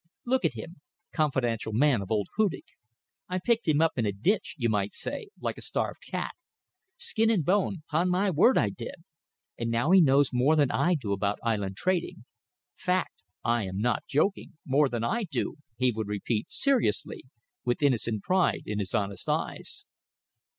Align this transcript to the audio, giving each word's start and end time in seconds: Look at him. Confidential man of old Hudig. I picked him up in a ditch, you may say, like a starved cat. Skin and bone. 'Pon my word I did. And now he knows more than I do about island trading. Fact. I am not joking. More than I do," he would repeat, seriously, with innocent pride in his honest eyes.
Look 0.25 0.43
at 0.43 0.55
him. 0.55 0.81
Confidential 1.13 1.73
man 1.73 2.01
of 2.01 2.09
old 2.09 2.27
Hudig. 2.35 2.63
I 3.29 3.37
picked 3.37 3.67
him 3.67 3.81
up 3.81 3.99
in 3.99 4.05
a 4.07 4.11
ditch, 4.11 4.55
you 4.57 4.67
may 4.67 4.89
say, 4.89 5.27
like 5.39 5.59
a 5.59 5.61
starved 5.61 6.01
cat. 6.01 6.31
Skin 6.97 7.29
and 7.29 7.45
bone. 7.45 7.83
'Pon 7.87 8.09
my 8.09 8.31
word 8.31 8.57
I 8.57 8.69
did. 8.71 8.95
And 9.59 9.69
now 9.69 9.91
he 9.91 10.01
knows 10.01 10.31
more 10.33 10.55
than 10.55 10.71
I 10.71 10.95
do 10.95 11.11
about 11.13 11.37
island 11.43 11.77
trading. 11.77 12.25
Fact. 12.73 13.23
I 13.43 13.65
am 13.65 13.77
not 13.79 14.07
joking. 14.07 14.57
More 14.65 14.89
than 14.89 15.03
I 15.03 15.25
do," 15.25 15.57
he 15.77 15.91
would 15.91 16.07
repeat, 16.07 16.49
seriously, 16.51 17.25
with 17.63 17.83
innocent 17.83 18.23
pride 18.23 18.63
in 18.65 18.79
his 18.79 18.95
honest 18.95 19.29
eyes. 19.29 19.85